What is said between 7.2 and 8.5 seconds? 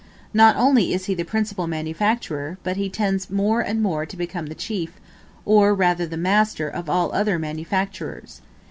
manufacturers.